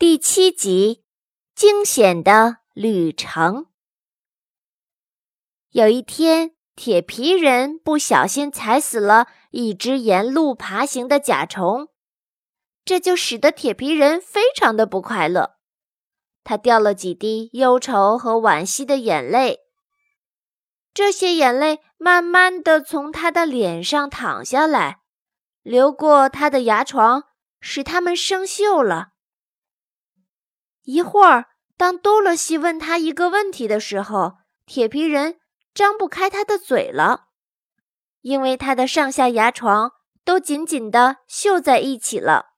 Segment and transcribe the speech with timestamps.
[0.00, 1.04] 第七集：
[1.54, 3.66] 惊险的旅程。
[5.72, 11.88] 有一天，铁皮人不小心踩死了一只沿路爬行的甲虫，
[12.82, 15.56] 这就使得铁皮人非常的不快乐。
[16.44, 19.58] 他掉了几滴忧愁和惋惜的眼泪，
[20.94, 25.02] 这些眼泪慢慢的从他的脸上淌下来，
[25.60, 27.24] 流过他的牙床，
[27.60, 29.10] 使它们生锈了。
[30.90, 35.38] 一会儿，当多萝西问他一个问题的时候，铁皮人
[35.72, 37.28] 张不开他的嘴了，
[38.22, 39.92] 因为他的上下牙床
[40.24, 42.54] 都紧紧地绣在一起了。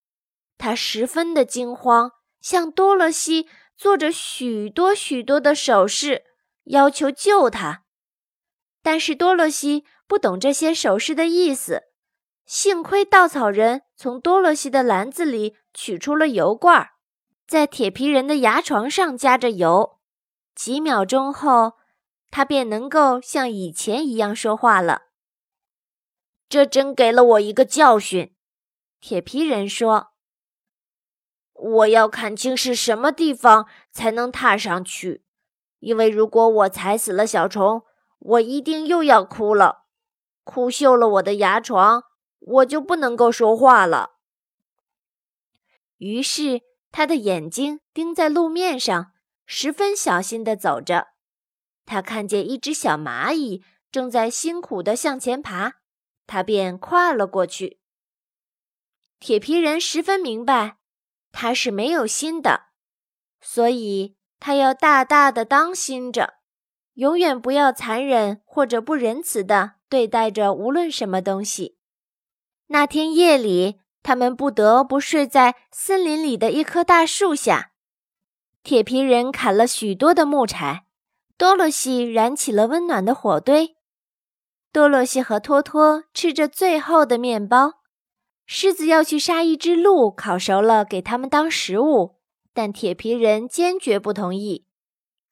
[0.57, 6.23] 他十分的惊慌，向多萝西做着许多许多的手势，
[6.65, 7.83] 要求救他。
[8.83, 11.83] 但是多萝西不懂这些手势的意思。
[12.47, 16.89] 幸亏稻草人从多萝西的篮子里取出了油罐。
[17.53, 19.99] 在铁皮人的牙床上加着油，
[20.55, 21.75] 几秒钟后，
[22.31, 25.03] 他便能够像以前一样说话了。
[26.49, 28.35] 这真给了我一个教训，
[29.03, 30.13] 铁皮人说
[31.53, 35.23] ：“我要看清是什么地方才能踏上去，
[35.81, 37.83] 因为如果我踩死了小虫，
[38.19, 39.85] 我一定又要哭了，
[40.43, 42.05] 哭锈了我的牙床，
[42.39, 44.13] 我就不能够说话了。”
[46.01, 46.63] 于是。
[46.93, 49.13] 他的眼睛盯在路面上，
[49.47, 51.09] 十分小心地走着。
[51.87, 55.81] 他看见一只小蚂蚁正在辛苦地向前爬，
[56.27, 57.81] 他便跨了过去。
[59.19, 60.77] 铁皮人十分明白，
[61.33, 62.67] 他是没有心的，
[63.41, 66.35] 所以他要大大的当心着，
[66.95, 71.79] 永远不要残忍或者不仁慈地对待着无论什么东西。
[72.67, 73.82] 那天夜里。
[74.03, 77.71] 他们不得不睡在森林里的一棵大树下。
[78.63, 80.85] 铁皮人砍了许多的木柴，
[81.37, 83.77] 多萝西燃起了温暖的火堆。
[84.73, 87.75] 多萝西和托托吃着最后的面包。
[88.47, 92.17] 狮子要去杀一只鹿，烤熟了给他们当食物，
[92.53, 94.67] 但铁皮人坚决不同意。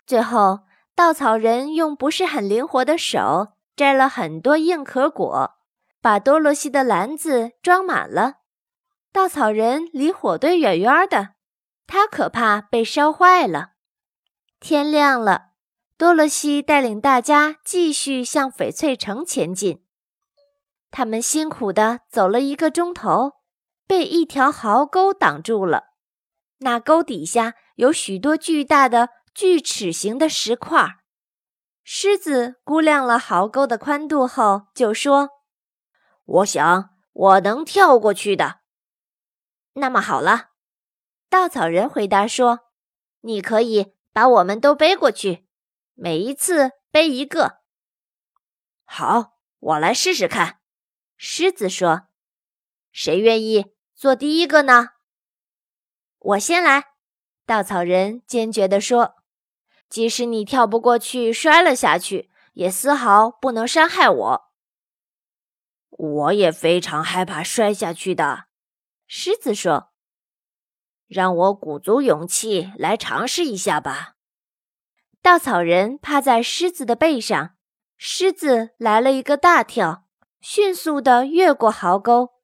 [0.06, 0.60] 最后，
[0.94, 5.52] 稻草人用不是很灵活的手摘了很多硬壳果，
[6.00, 8.39] 把多萝西的篮子装满了。
[9.12, 11.30] 稻草人离火堆远远的，
[11.86, 13.70] 他可怕被烧坏了。
[14.60, 15.48] 天亮了，
[15.98, 19.84] 多萝西带领大家继续向翡翠城前进。
[20.92, 23.32] 他们辛苦地走了一个钟头，
[23.86, 25.88] 被一条壕沟挡住了。
[26.58, 30.98] 那沟底下有许多巨大的锯齿形的石块。
[31.82, 35.30] 狮子估量了壕沟的宽度后，就说
[36.26, 38.59] ：“我想我能跳过去的。”
[39.74, 40.50] 那么好了，
[41.28, 42.68] 稻草人回答说
[43.22, 45.46] ：“你可以把我们都背过去，
[45.94, 47.60] 每一次背一个。”
[48.84, 50.58] 好，我来试试看。”
[51.16, 52.08] 狮子说。
[52.90, 54.88] “谁愿意做第一个呢
[56.18, 56.86] ？”“我先来。”
[57.46, 59.16] 稻草人坚决地说。
[59.88, 64.52] “即使你跳不过去，摔了下去，也丝毫不能伤害我。
[65.90, 68.46] ”“我也非常害怕摔下去的。”
[69.12, 69.90] 狮子说
[71.08, 74.14] ：“让我鼓足勇气来尝试一下吧。”
[75.20, 77.56] 稻草人趴在狮子的背上，
[77.96, 80.06] 狮子来了一个大跳，
[80.40, 82.34] 迅速地越过壕沟，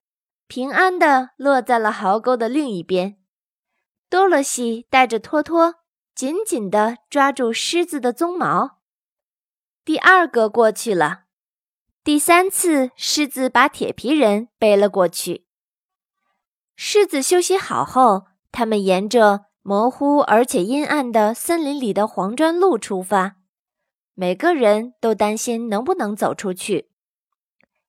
[0.49, 3.22] 平安地落在了壕沟的另一边。
[4.10, 5.76] 多萝西带着托托
[6.16, 8.81] 紧紧地抓住狮子的鬃毛。
[9.84, 11.26] 第二个过去了，
[12.03, 15.46] 第三次，狮子把铁皮人背了过去。
[16.76, 23.37] 狮子休息好后，他们沿着模糊而且阴暗的森林里的黄砖路出发。
[24.14, 26.91] 每个人都担心能不能走出去。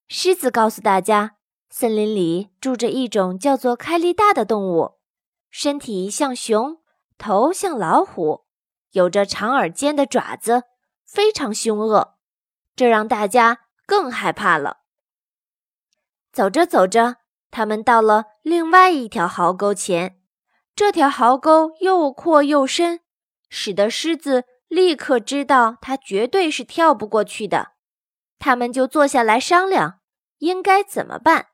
[0.07, 1.35] 狮子告诉大家，
[1.69, 4.93] 森林里住着一种叫做开利大的动物，
[5.49, 6.77] 身体像熊，
[7.17, 8.45] 头像老虎，
[8.91, 10.63] 有着长而尖的爪子，
[11.05, 12.15] 非常凶恶。
[12.75, 14.77] 这让大家更害怕了。
[16.31, 17.17] 走着走着。
[17.49, 20.19] 他们到了另外一条壕沟前，
[20.75, 22.99] 这条壕沟又阔又深，
[23.49, 27.69] 使得狮子立刻知道它绝对是跳不过去的。
[28.37, 30.01] 他们就坐下来商量
[30.39, 31.47] 应该怎么办。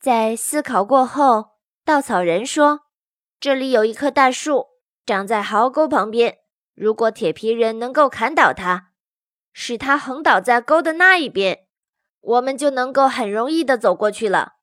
[0.00, 2.82] 在思考过后，稻草人说
[3.38, 4.66] ：“这里有一棵大树，
[5.04, 6.38] 长在壕沟旁边。
[6.74, 8.92] 如果铁皮人能够砍倒它，
[9.52, 11.66] 使它横倒在沟的那一边，
[12.20, 14.54] 我们就能够很容易地走过去了。”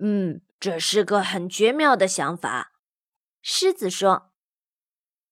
[0.00, 2.72] 嗯，这是个很绝妙的想法。
[3.40, 4.32] 狮子说：“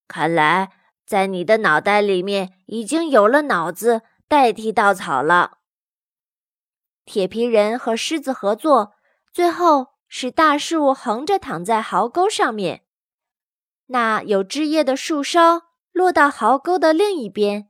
[0.06, 0.70] 看来
[1.06, 5.58] 在你的脑袋里面已经有了脑子代替稻草了。”
[7.04, 8.94] 铁皮人和狮子合作，
[9.32, 12.84] 最后使大树横着躺在壕沟上面。
[13.86, 17.68] 那有枝叶的树梢落到壕沟的另一边。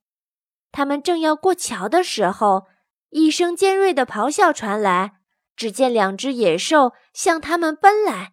[0.73, 2.67] 他们正要过桥的时候，
[3.09, 5.20] 一声尖锐的咆哮传来。
[5.61, 8.33] 只见两只野兽向他们奔来，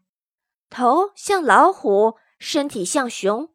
[0.69, 3.53] 头像老虎，身体像熊。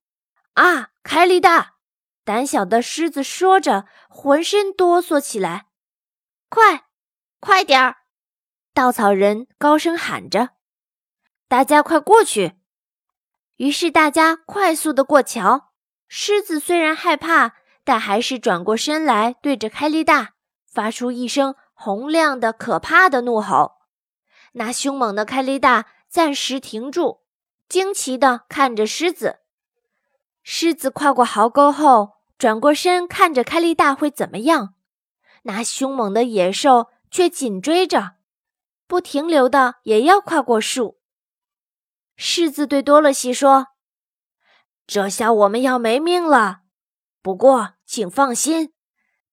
[0.52, 1.76] 啊，凯利大！
[2.22, 5.68] 胆小的狮子说着，浑身哆嗦起来。
[6.50, 6.84] 快，
[7.40, 7.96] 快点儿！
[8.74, 10.50] 稻草人高声喊着
[11.48, 12.56] ：“大家快过去！”
[13.56, 15.72] 于是大家快速的过桥。
[16.08, 17.54] 狮子虽然害怕，
[17.84, 20.34] 但还是转过身来，对着凯利大
[20.70, 21.54] 发出一声。
[21.72, 23.72] 洪亮的、可怕的怒吼。
[24.52, 27.22] 那凶猛的凯利大暂时停住，
[27.68, 29.40] 惊奇地看着狮子。
[30.42, 34.74] 狮子跨过壕沟后，转过身看着凯利大会怎么样。
[35.44, 38.16] 那凶猛的野兽却紧追着，
[38.86, 41.00] 不停留的也要跨过树。
[42.16, 43.68] 狮子对多萝西说
[44.86, 46.60] ：“这下我们要没命了。
[47.22, 48.74] 不过，请放心，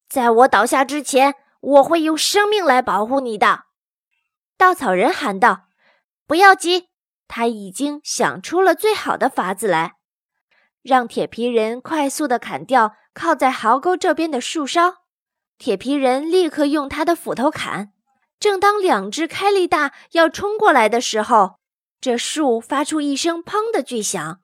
[0.07, 3.63] 在我倒下之前。”我会用生命来保护你的，
[4.57, 5.67] 稻草人喊道
[6.25, 6.89] ：“不要急，
[7.27, 9.95] 他已经想出了最好的法子来，
[10.81, 14.95] 让铁皮人快速地砍掉靠在壕沟这边的树梢。”
[15.59, 17.91] 铁皮人立刻用他的斧头砍。
[18.39, 21.59] 正当两只开力大要冲过来的时候，
[21.99, 24.39] 这树发出一声“砰”的巨响，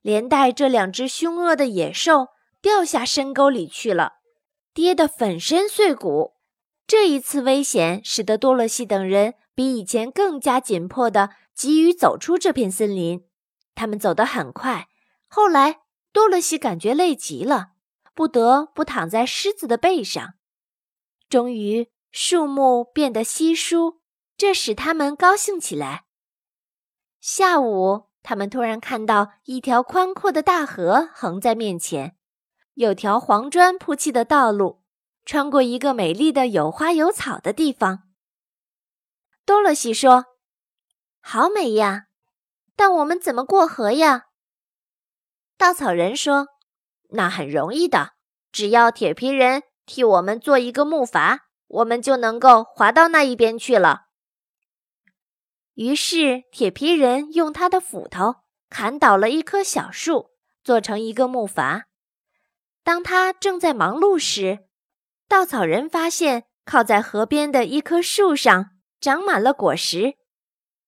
[0.00, 2.28] 连带这两只凶恶的野兽
[2.62, 4.14] 掉下深沟里去了，
[4.72, 6.33] 跌得粉身碎骨。
[6.86, 13.26] 这一次危险使得多萝西等人比以前更加紧迫地急于走出这片森林。
[13.74, 14.88] 他们走得很快。
[15.26, 15.80] 后来，
[16.12, 17.70] 多萝西感觉累极了，
[18.14, 20.34] 不得不躺在狮子的背上。
[21.28, 24.00] 终于，树木变得稀疏，
[24.36, 26.04] 这使他们高兴起来。
[27.20, 32.16] 下午，他们突然看到一条宽阔的大河横在面前，
[32.74, 34.83] 有条黄砖铺砌的道路。
[35.24, 38.04] 穿过一个美丽的有花有草的地方，
[39.46, 40.26] 多萝西说
[41.20, 42.06] ：“好美呀！
[42.76, 44.26] 但我们怎么过河呀？”
[45.56, 46.48] 稻草人说
[47.10, 48.12] ：“那很容易的，
[48.52, 51.38] 只要铁皮人替我们做一个木筏，
[51.68, 54.02] 我们就能够划到那一边去了。”
[55.74, 58.36] 于是，铁皮人用他的斧头
[58.68, 60.30] 砍倒了一棵小树，
[60.62, 61.84] 做成一个木筏。
[62.82, 64.66] 当他正在忙碌时，
[65.28, 70.14] 稻草人发现，靠在河边的一棵树上长满了果实，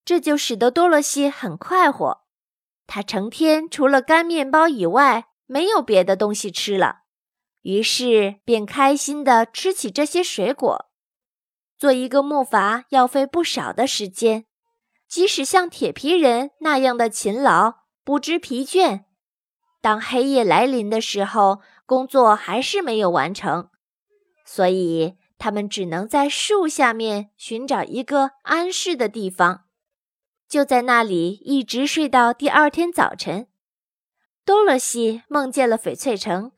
[0.05, 2.25] 这就使得多萝西很快活。
[2.87, 7.01] 他成天除了干面包以外，没有别的东西吃了，
[7.63, 10.87] 于是便开心地吃起这些水果。
[11.79, 14.47] 做一个木筏要费不少的时间，
[15.09, 17.75] 即使像铁皮人那样的勤劳，
[18.05, 19.05] 不知疲倦，
[19.81, 23.71] 当黑夜来临的时候，工作还是没有完成。
[24.47, 29.65] 所以，他们只能在树下面寻找一个安适的地方，
[30.49, 33.49] 就在那里一直睡到第二天早晨。
[34.45, 36.53] 多萝西梦见了翡翠城，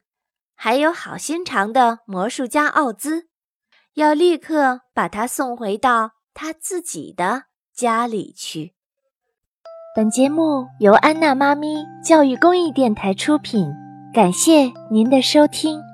[0.54, 3.28] 还有好心肠的魔术家奥兹，
[3.94, 8.74] 要立刻把他送回到他自己的家里去。
[9.96, 13.66] 本节目由安娜妈咪教育公益电台出品，
[14.12, 15.87] 感谢您的收听。